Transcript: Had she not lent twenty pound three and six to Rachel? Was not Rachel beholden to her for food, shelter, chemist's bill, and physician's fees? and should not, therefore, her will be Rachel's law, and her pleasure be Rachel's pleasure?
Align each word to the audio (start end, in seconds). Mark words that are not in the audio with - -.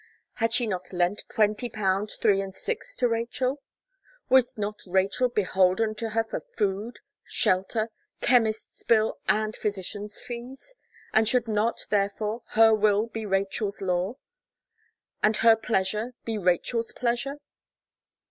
Had 0.37 0.51
she 0.51 0.65
not 0.65 0.91
lent 0.91 1.25
twenty 1.29 1.69
pound 1.69 2.13
three 2.19 2.41
and 2.41 2.55
six 2.55 2.95
to 2.95 3.07
Rachel? 3.07 3.61
Was 4.29 4.57
not 4.57 4.79
Rachel 4.87 5.29
beholden 5.29 5.93
to 5.93 6.09
her 6.09 6.23
for 6.23 6.41
food, 6.57 7.01
shelter, 7.23 7.91
chemist's 8.19 8.81
bill, 8.81 9.19
and 9.29 9.55
physician's 9.55 10.19
fees? 10.19 10.73
and 11.13 11.29
should 11.29 11.47
not, 11.47 11.85
therefore, 11.91 12.41
her 12.53 12.73
will 12.73 13.05
be 13.09 13.27
Rachel's 13.27 13.79
law, 13.79 14.15
and 15.21 15.37
her 15.45 15.55
pleasure 15.55 16.15
be 16.25 16.35
Rachel's 16.35 16.93
pleasure? 16.93 17.37